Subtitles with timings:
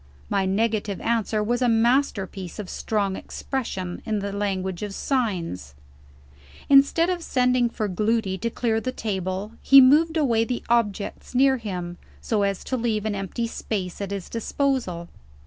[0.31, 5.75] My negative answer was a masterpiece of strong expression, in the language of signs.
[6.69, 11.57] Instead of sending for Gloody to clear the table, he moved away the objects near
[11.57, 15.07] him, so as to leave an empty space at his disposal.